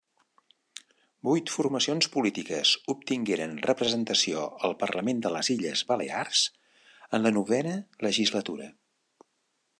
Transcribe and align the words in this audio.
Vuit 1.27 1.51
formacions 1.55 2.07
polítiques 2.15 2.71
obtingueren 2.95 3.53
representació 3.67 4.47
al 4.69 4.75
Parlament 4.85 5.23
de 5.27 5.35
les 5.37 5.53
Illes 5.57 5.85
Balears 5.93 6.43
en 7.19 7.27
la 7.29 7.35
Novena 7.39 7.79
Legislatura. 8.09 8.73